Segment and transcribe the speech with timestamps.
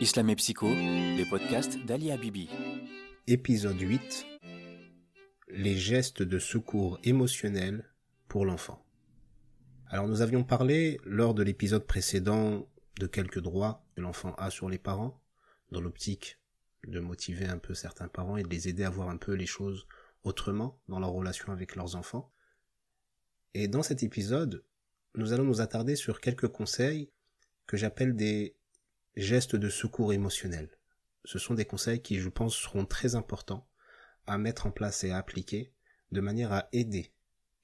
[0.00, 2.48] Islam et Psycho, les podcasts d'Ali Habibi.
[3.26, 4.24] Épisode 8
[5.48, 7.84] Les gestes de secours émotionnel
[8.26, 8.82] pour l'enfant.
[9.88, 12.66] Alors nous avions parlé lors de l'épisode précédent
[12.98, 15.20] de quelques droits que l'enfant a sur les parents,
[15.70, 16.38] dans l'optique
[16.86, 19.44] de motiver un peu certains parents et de les aider à voir un peu les
[19.44, 19.86] choses
[20.24, 22.32] autrement dans leur relation avec leurs enfants.
[23.52, 24.64] Et dans cet épisode,
[25.14, 27.10] nous allons nous attarder sur quelques conseils
[27.66, 28.56] que j'appelle des
[29.20, 30.70] gestes de secours émotionnel.
[31.24, 33.68] Ce sont des conseils qui, je pense, seront très importants
[34.26, 35.72] à mettre en place et à appliquer
[36.12, 37.12] de manière à aider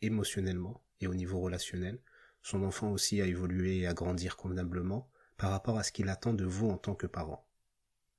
[0.02, 2.00] émotionnellement et au niveau relationnel
[2.42, 6.32] son enfant aussi à évoluer et à grandir convenablement par rapport à ce qu'il attend
[6.32, 7.46] de vous en tant que parent.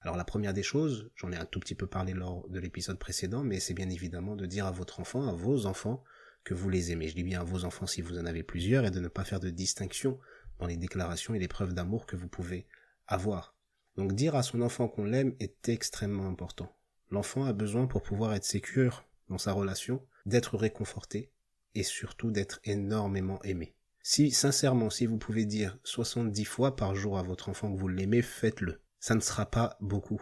[0.02, 3.00] Alors la première des choses, j'en ai un tout petit peu parlé lors de l'épisode
[3.00, 6.04] précédent, mais c'est bien évidemment de dire à votre enfant, à vos enfants,
[6.44, 7.08] que vous les aimez.
[7.08, 9.24] Je dis bien à vos enfants si vous en avez plusieurs et de ne pas
[9.24, 10.20] faire de distinction
[10.60, 12.68] dans les déclarations et les preuves d'amour que vous pouvez
[13.08, 13.56] avoir.
[13.96, 16.72] Donc dire à son enfant qu'on l'aime est extrêmement important.
[17.10, 21.32] L'enfant a besoin pour pouvoir être sécure dans sa relation, d'être réconforté
[21.76, 23.74] et surtout d'être énormément aimé.
[24.02, 27.88] Si sincèrement, si vous pouvez dire 70 fois par jour à votre enfant que vous
[27.88, 28.80] l'aimez, faites-le.
[29.00, 30.22] Ça ne sera pas beaucoup.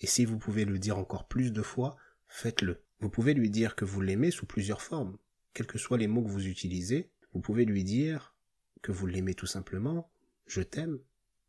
[0.00, 1.96] Et si vous pouvez le dire encore plus de fois,
[2.28, 2.82] faites-le.
[3.00, 5.18] Vous pouvez lui dire que vous l'aimez sous plusieurs formes.
[5.52, 8.34] Quels que soient les mots que vous utilisez, vous pouvez lui dire
[8.82, 10.10] que vous l'aimez tout simplement,
[10.46, 10.98] je t'aime,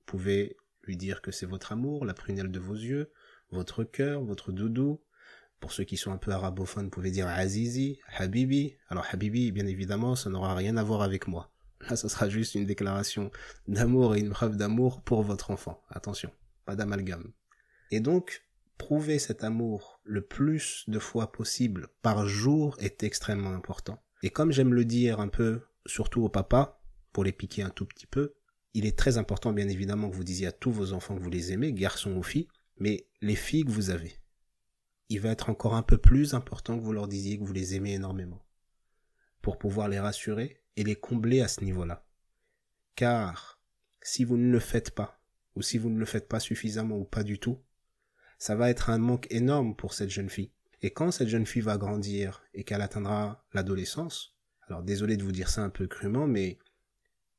[0.08, 3.11] pouvez lui dire que c'est votre amour, la prunelle de vos yeux,
[3.52, 5.02] votre cœur, votre doudou.
[5.59, 8.75] Pour ceux qui sont un peu arabophones, vous pouvez dire Azizi, Habibi.
[8.89, 11.52] Alors Habibi, bien évidemment, ça n'aura rien à voir avec moi.
[11.81, 13.31] Là, ce sera juste une déclaration
[13.67, 15.83] d'amour et une preuve d'amour pour votre enfant.
[15.89, 16.31] Attention,
[16.66, 17.31] pas d'amalgame.
[17.91, 18.44] Et donc,
[18.78, 24.02] prouver cet amour le plus de fois possible par jour est extrêmement important.
[24.23, 26.80] Et comme j'aime le dire un peu, surtout au papa,
[27.13, 28.35] pour les piquer un tout petit peu,
[28.78, 31.31] il est très important, bien évidemment, que vous disiez à tous vos enfants que vous
[31.31, 32.47] les aimez, garçons ou filles,
[32.78, 34.19] mais les filles que vous avez,
[35.09, 37.73] il va être encore un peu plus important que vous leur disiez que vous les
[37.73, 38.46] aimez énormément,
[39.41, 42.06] pour pouvoir les rassurer et les combler à ce niveau-là.
[42.94, 43.59] Car
[44.03, 45.19] si vous ne le faites pas,
[45.56, 47.59] ou si vous ne le faites pas suffisamment ou pas du tout,
[48.38, 50.52] ça va être un manque énorme pour cette jeune fille.
[50.84, 54.38] Et quand cette jeune fille va grandir et qu'elle atteindra l'adolescence,
[54.68, 56.59] alors désolé de vous dire ça un peu crûment, mais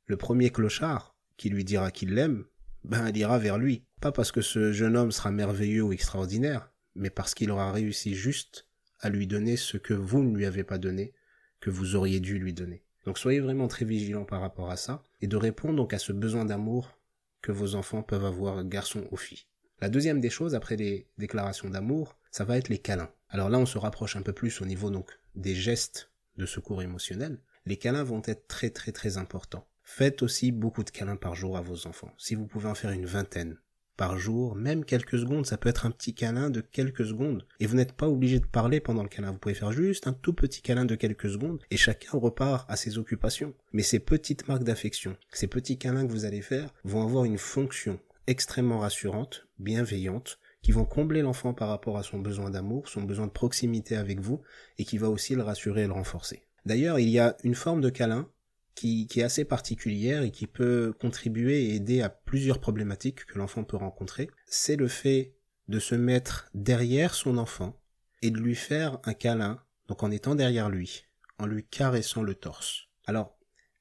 [0.06, 2.44] le premier clochard, qui lui dira qu'il l'aime,
[2.84, 3.84] ben elle ira vers lui.
[4.02, 8.14] Pas parce que ce jeune homme sera merveilleux ou extraordinaire, mais parce qu'il aura réussi
[8.14, 8.66] juste
[9.00, 11.14] à lui donner ce que vous ne lui avez pas donné,
[11.60, 12.84] que vous auriez dû lui donner.
[13.06, 16.12] Donc soyez vraiment très vigilants par rapport à ça, et de répondre donc à ce
[16.12, 16.98] besoin d'amour
[17.40, 19.46] que vos enfants peuvent avoir, garçons ou filles.
[19.80, 23.12] La deuxième des choses, après les déclarations d'amour, ça va être les câlins.
[23.28, 26.82] Alors là, on se rapproche un peu plus au niveau donc des gestes de secours
[26.82, 27.38] émotionnel.
[27.64, 29.68] Les câlins vont être très très très importants.
[29.90, 32.12] Faites aussi beaucoup de câlins par jour à vos enfants.
[32.18, 33.56] Si vous pouvez en faire une vingtaine
[33.96, 37.46] par jour, même quelques secondes, ça peut être un petit câlin de quelques secondes.
[37.58, 39.32] Et vous n'êtes pas obligé de parler pendant le câlin.
[39.32, 42.76] Vous pouvez faire juste un tout petit câlin de quelques secondes et chacun repart à
[42.76, 43.54] ses occupations.
[43.72, 47.38] Mais ces petites marques d'affection, ces petits câlins que vous allez faire vont avoir une
[47.38, 53.02] fonction extrêmement rassurante, bienveillante, qui vont combler l'enfant par rapport à son besoin d'amour, son
[53.02, 54.42] besoin de proximité avec vous,
[54.76, 56.44] et qui va aussi le rassurer et le renforcer.
[56.66, 58.28] D'ailleurs, il y a une forme de câlin
[58.78, 63.64] qui, est assez particulière et qui peut contribuer et aider à plusieurs problématiques que l'enfant
[63.64, 65.34] peut rencontrer, c'est le fait
[65.66, 67.80] de se mettre derrière son enfant
[68.22, 71.06] et de lui faire un câlin, donc en étant derrière lui,
[71.38, 72.88] en lui caressant le torse.
[73.06, 73.36] Alors,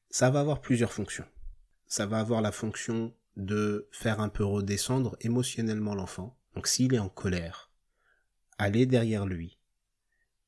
[0.09, 1.27] ça va avoir plusieurs fonctions.
[1.85, 6.39] Ça va avoir la fonction de faire un peu redescendre émotionnellement l'enfant.
[6.55, 7.71] Donc s'il est en colère,
[8.57, 9.59] allez derrière lui,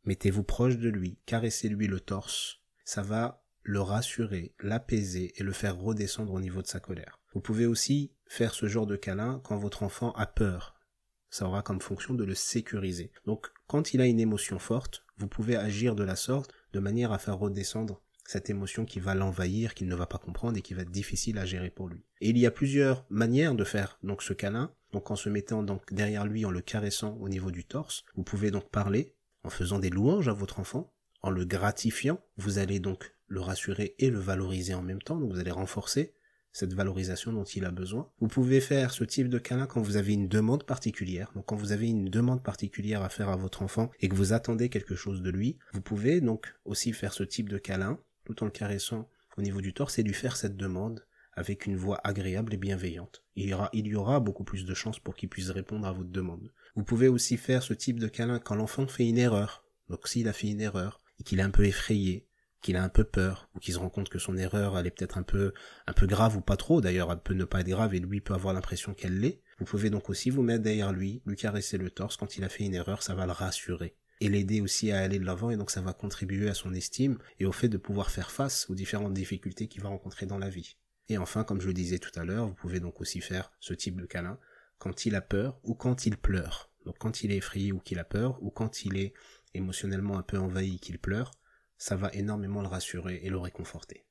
[0.06, 2.62] mettez-vous proche de lui, caressez-lui le torse.
[2.84, 7.20] Ça va le rassurer, l'apaiser et le faire redescendre au niveau de sa colère.
[7.34, 10.76] Vous pouvez aussi faire ce genre de câlin quand votre enfant a peur.
[11.30, 13.12] Ça aura comme fonction de le sécuriser.
[13.28, 17.12] Donc quand il a une émotion forte, vous pouvez agir de la sorte de manière
[17.12, 20.74] à faire redescendre cette émotion qui va l'envahir, qu'il ne va pas comprendre et qui
[20.74, 22.04] va être difficile à gérer pour lui.
[22.22, 24.74] Et il y a plusieurs manières de faire donc ce câlin.
[24.94, 28.24] Donc en se mettant donc derrière lui, en le caressant au niveau du torse, vous
[28.24, 30.92] pouvez donc parler en faisant des louanges à votre enfant,
[31.22, 32.20] en le gratifiant.
[32.38, 36.14] Vous allez donc le rassurer et le valoriser en même temps, donc vous allez renforcer
[36.52, 38.10] cette valorisation dont il a besoin.
[38.20, 41.32] Vous pouvez faire ce type de câlin quand vous avez une demande particulière.
[41.36, 44.34] Donc quand vous avez une demande particulière à faire à votre enfant et que vous
[44.34, 48.42] attendez quelque chose de lui, vous pouvez donc aussi faire ce type de câlin tout
[48.42, 52.02] en le caressant au niveau du torse et lui faire cette demande avec une voix
[52.04, 53.24] agréable et bienveillante.
[53.36, 55.94] Il y aura, il y aura beaucoup plus de chances pour qu'il puisse répondre à
[55.94, 56.52] votre demande.
[56.76, 59.64] Vous pouvez aussi faire ce type de câlin quand l'enfant fait une erreur.
[59.88, 62.28] Donc s'il a fait une erreur et qu'il est un peu effrayé,
[62.62, 64.92] qu'il a un peu peur ou qu'il se rend compte que son erreur elle est
[64.92, 65.54] peut-être un peu
[65.88, 68.22] un peu grave ou pas trop d'ailleurs elle peut ne pas être grave et lui
[68.22, 71.78] peut avoir l'impression qu'elle l'est vous pouvez donc aussi vous mettre derrière lui lui caresser
[71.78, 74.92] le torse quand il a fait une erreur ça va le rassurer et l'aider aussi
[74.92, 77.70] à aller de l'avant et donc ça va contribuer à son estime et au fait
[77.70, 80.76] de pouvoir faire face aux différentes difficultés qu'il va rencontrer dans la vie.
[81.08, 83.74] Et enfin, comme je le disais tout à l'heure, vous pouvez donc aussi faire ce
[83.74, 84.38] type de câlin
[84.78, 86.72] quand il a peur ou quand il pleure.
[86.86, 89.14] Donc quand il est effrayé ou qu'il a peur ou quand il est
[89.54, 91.32] émotionnellement un peu envahi qu'il pleure,
[91.80, 94.06] ça va énormément le rassurer et le réconforter.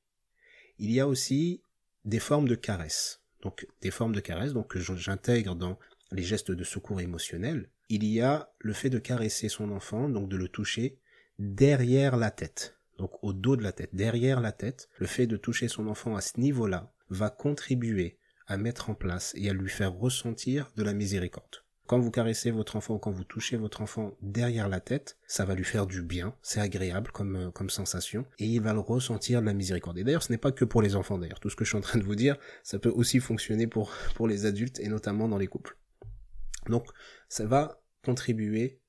[0.77, 1.63] Il y a aussi
[2.03, 3.21] des formes de caresses.
[3.41, 5.79] Donc des formes de caresses donc que j'intègre dans
[6.11, 10.29] les gestes de secours émotionnel il y a le fait de caresser son enfant, donc
[10.29, 10.99] de le toucher
[11.39, 14.89] derrière la tête, donc au dos de la tête, derrière la tête.
[14.99, 19.33] Le fait de toucher son enfant à ce niveau-là va contribuer à mettre en place
[19.35, 21.63] et à lui faire ressentir de la miséricorde.
[21.89, 25.43] Quand vous caressez votre enfant ou quand vous touchez votre enfant derrière la tête, ça
[25.43, 28.79] va lui faire du bien, c'est agréable comme, euh, comme sensation, et il va le
[28.79, 29.97] ressentir de la miséricorde.
[29.97, 31.77] Et d'ailleurs, ce n'est pas que pour les enfants d'ailleurs, tout ce que je suis
[31.79, 35.27] en train de vous dire, ça peut aussi fonctionner pour, pour les adultes et notamment
[35.27, 35.79] dans les couples.
[36.67, 36.85] Donc,
[37.27, 38.79] ça va contribuer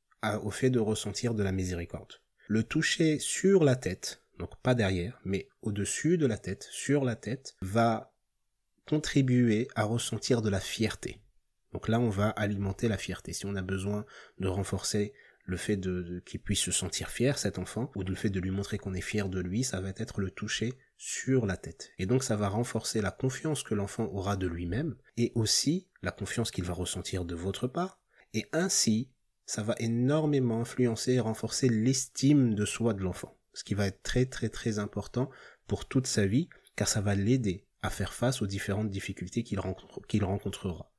[0.43, 2.20] au fait de ressentir de la miséricorde.
[2.49, 7.17] Le toucher sur la tête, donc pas derrière, mais au-dessus de la tête, sur la
[7.17, 8.12] tête, va
[8.87, 11.19] contribuer à ressentir de la fierté.
[11.72, 13.32] Donc là, on va alimenter la fierté.
[13.32, 14.05] Si on a besoin
[14.38, 15.12] de renforcer
[15.44, 18.50] le fait de, qu'il puisse se sentir fier, cet enfant, ou le fait de lui
[18.50, 21.93] montrer qu'on est fier de lui, ça va être le toucher sur la tête.
[21.99, 26.12] Et donc ça va renforcer la confiance que l'enfant aura de lui-même, et aussi la
[26.12, 28.00] confiance qu'il va ressentir de votre part,
[28.32, 29.11] et ainsi,
[29.44, 33.37] ça va énormément influencer et renforcer l'estime de soi de l'enfant.
[33.52, 35.31] Ce qui va être très très très important
[35.67, 39.58] pour toute sa vie, car ça va l'aider à faire face aux différentes difficultés qu'il
[39.58, 40.90] rencontrera.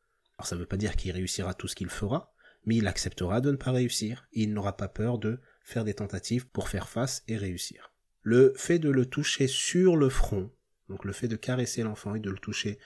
[0.42, 2.34] Alors ça ne veut pas dire qu'il réussira tout ce qu'il fera,
[2.66, 5.94] mais il acceptera de ne pas réussir, et il n'aura pas peur de faire des
[5.94, 7.94] tentatives pour faire face et réussir.
[8.24, 10.50] Le fait de le toucher sur le front,
[10.90, 12.80] donc le fait de caresser l'enfant et de le toucher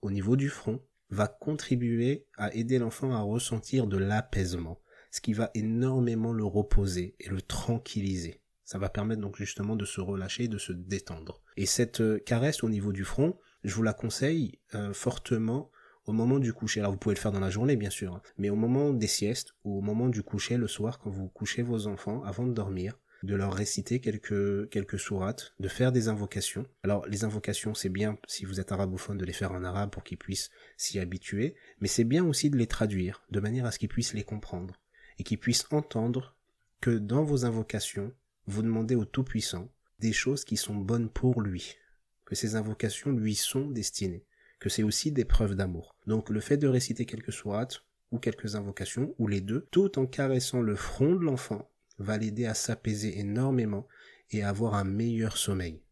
[0.00, 0.80] au niveau du front,
[1.10, 4.80] va contribuer à aider l'enfant à ressentir de l'apaisement,
[5.10, 8.40] ce qui va énormément le reposer et le tranquilliser.
[8.64, 11.42] Ça va permettre donc justement de se relâcher, de se détendre.
[11.58, 15.70] Et cette euh, caresse au niveau du front, je vous la conseille euh, fortement
[16.06, 16.80] au moment du coucher.
[16.80, 19.06] Alors vous pouvez le faire dans la journée bien sûr, hein, mais au moment des
[19.06, 22.52] siestes ou au moment du coucher le soir quand vous couchez vos enfants avant de
[22.52, 26.66] dormir, de leur réciter quelques, quelques sourates, de faire des invocations.
[26.82, 30.02] Alors, les invocations, c'est bien, si vous êtes arabophone, de les faire en arabe pour
[30.02, 33.78] qu'ils puissent s'y habituer, mais c'est bien aussi de les traduire, de manière à ce
[33.78, 34.74] qu'ils puissent les comprendre,
[35.18, 36.36] et qu'ils puissent entendre
[36.80, 38.12] que dans vos invocations,
[38.46, 39.70] vous demandez au Tout-Puissant
[40.00, 41.76] des choses qui sont bonnes pour lui,
[42.24, 44.26] que ces invocations lui sont destinées,
[44.62, 45.96] que c'est aussi des preuves d'amour.
[46.06, 47.82] Donc, le fait de réciter quelques sourates,
[48.12, 51.68] ou quelques invocations, ou les deux, tout en caressant le front de l'enfant,
[51.98, 53.88] va l'aider à s'apaiser énormément
[54.30, 55.82] et à avoir un meilleur sommeil.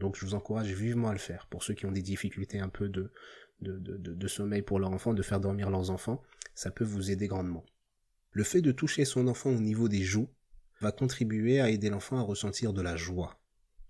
[0.00, 1.46] Donc je vous encourage vivement à le faire.
[1.46, 3.12] Pour ceux qui ont des difficultés un peu de,
[3.60, 6.20] de, sommeil pour leur enfant, de faire dormir leurs enfants,
[6.56, 7.64] ça peut vous aider grandement.
[8.32, 10.28] Le fait de toucher son enfant au niveau des joues
[10.80, 13.38] va contribuer à aider l'enfant à ressentir de la joie.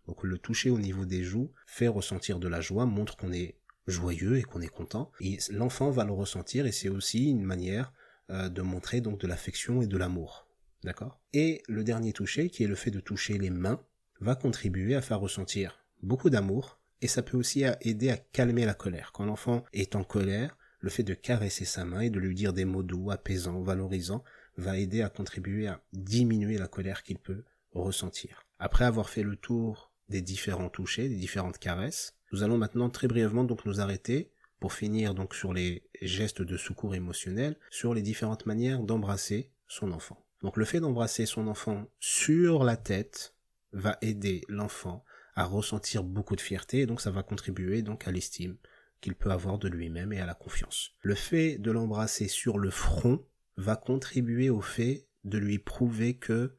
[0.07, 3.57] Donc le toucher au niveau des joues fait ressentir de la joie, montre qu'on est
[3.87, 5.11] joyeux et qu'on est content.
[5.21, 7.93] Et l'enfant va le ressentir et c'est aussi une manière
[8.31, 10.47] euh, de montrer donc de l'affection et de l'amour.
[10.85, 11.21] D'accord?
[11.33, 13.81] Et le dernier toucher, qui est le fait de toucher les mains,
[14.21, 18.75] va contribuer à faire ressentir beaucoup d'amour, et ça peut aussi aider à calmer la
[18.75, 19.13] colère.
[19.13, 22.53] Quand l'enfant est en colère, le fait de caresser sa main et de lui dire
[22.53, 24.25] des mots doux, apaisants, valorisants,
[24.57, 28.43] va aider à contribuer à diminuer la colère qu'il peut ressentir.
[28.59, 33.09] Après avoir fait le tour des différents touchés, des différentes caresses, nous allons maintenant très
[33.09, 34.31] brièvement donc nous arrêter
[34.61, 39.93] pour finir donc sur les gestes de secours émotionnel, sur les différentes manières d'embrasser son
[39.93, 40.25] enfant.
[40.43, 43.35] Donc le fait d'embrasser son enfant sur la tête
[43.73, 45.05] va aider l'enfant
[45.35, 48.57] à ressentir beaucoup de fierté et donc ça va contribuer donc à l'estime
[49.01, 50.93] qu'il peut avoir de lui-même et à la confiance.
[51.03, 53.25] Le fait de l'embrasser sur le front
[53.57, 56.57] va contribuer au fait de lui prouver que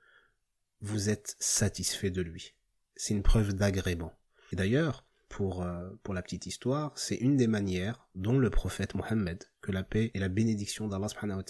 [0.81, 2.53] vous êtes satisfait de lui.
[2.95, 4.13] C'est une preuve d'agrément.
[4.51, 8.95] Et d'ailleurs, pour, euh, pour la petite histoire, c'est une des manières dont le prophète
[8.95, 11.43] Mohammed, que la paix et la bénédiction d'Allah subhanahu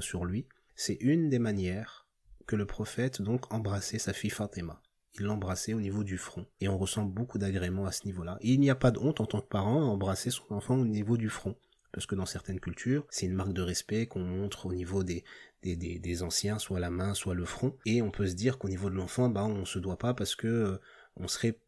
[0.00, 2.06] sur lui, c'est une des manières
[2.46, 4.82] que le prophète donc embrassait sa fille Fatima.
[5.14, 6.46] Il l'embrassait au niveau du front.
[6.60, 8.38] Et on ressent beaucoup d'agrément à ce niveau-là.
[8.42, 10.84] il n'y a pas de honte en tant que parent à embrasser son enfant au
[10.84, 11.56] niveau du front.
[11.92, 15.24] Parce que dans certaines cultures, c'est une marque de respect qu'on montre au niveau des,
[15.62, 17.76] des, des, anciens, soit la main, soit le front.
[17.84, 20.36] Et on peut se dire qu'au niveau de l'enfant, bah, on se doit pas parce
[20.36, 20.78] que euh,
[21.16, 21.58] on serait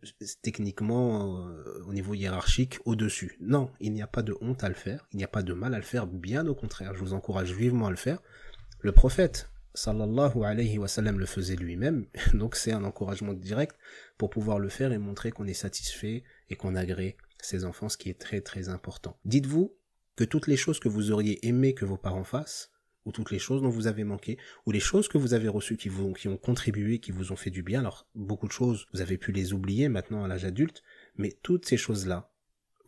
[0.42, 3.36] techniquement euh, au niveau hiérarchique au-dessus.
[3.40, 5.52] Non, il n'y a pas de honte à le faire, il n'y a pas de
[5.52, 8.22] mal à le faire, bien au contraire, je vous encourage vivement à le faire,
[8.80, 13.76] le prophète, sallallahu alayhi wa sallam le faisait lui-même, donc c'est un encouragement direct
[14.18, 17.96] pour pouvoir le faire et montrer qu'on est satisfait et qu'on agrée ses enfants, ce
[17.96, 19.18] qui est très très important.
[19.24, 19.74] Dites-vous
[20.16, 22.71] que toutes les choses que vous auriez aimé que vos parents fassent,
[23.04, 25.76] ou toutes les choses dont vous avez manqué, ou les choses que vous avez reçues
[25.76, 27.80] qui ont contribué, qui vous ont fait du bien.
[27.80, 30.82] Alors beaucoup de choses, vous avez pu les oublier maintenant à l'âge adulte,
[31.16, 32.30] mais toutes ces choses-là,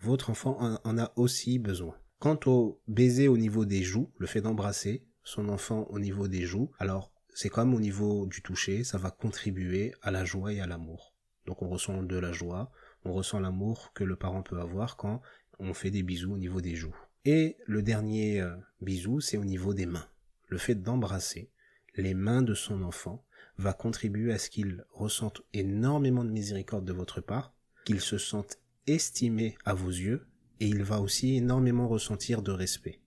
[0.01, 1.97] votre enfant en, a aussi besoin.
[2.19, 6.43] Quant au baiser au niveau des joues, le fait d'embrasser son enfant au niveau des
[6.43, 10.61] joues, alors c'est comme au niveau du toucher, ça va contribuer à la joie et
[10.61, 11.15] à l'amour.
[11.47, 12.71] Donc on ressent de la joie,
[13.05, 15.21] on ressent l'amour que le parent peut avoir quand
[15.59, 16.97] on fait des bisous au niveau des joues.
[17.27, 20.07] Et le dernier euh, bisou, c'est au niveau des mains.
[20.49, 21.51] Le fait d'embrasser
[21.97, 23.25] les mains de son enfant
[23.57, 27.55] va contribuer à ce qu'il ressente énormément de miséricorde de votre part,
[27.87, 30.27] qu'il se sente estimé à vos yeux,
[30.61, 33.01] et il va aussi énormément ressentir de respect.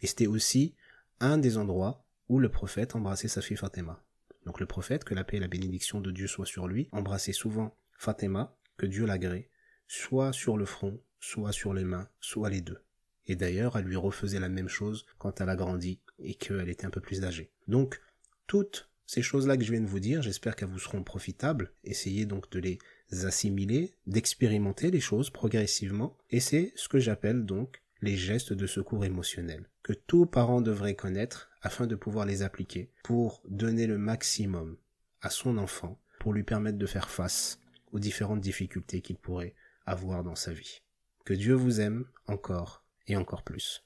[0.00, 0.74] Et c'était aussi
[1.20, 4.02] un des endroits où le prophète embrassait sa fille Fatima.
[4.44, 7.32] Donc le prophète, que la paix et la bénédiction de Dieu soient sur lui, embrassait
[7.32, 9.50] souvent Fatima, que Dieu l'agrée,
[9.86, 12.82] soit sur le front, soit sur les mains, soit les deux
[13.26, 16.86] et d'ailleurs elle lui refaisait la même chose quand elle a grandi et qu'elle était
[16.86, 17.50] un peu plus âgée.
[17.68, 18.00] Donc
[18.46, 21.72] toutes ces choses-là que je viens de vous dire, j'espère qu'elles vous seront profitables.
[21.84, 22.78] Essayez donc de les
[23.24, 29.04] assimiler, d'expérimenter les choses progressivement, et c'est ce que j'appelle donc les gestes de secours
[29.04, 34.76] émotionnel, que tout parent devrait connaître afin de pouvoir les appliquer pour donner le maximum
[35.20, 37.60] à son enfant, pour lui permettre de faire face
[37.92, 39.54] aux différentes difficultés qu'il pourrait
[39.86, 40.82] avoir dans sa vie.
[41.24, 43.80] Que Dieu vous aime encore et encore plus.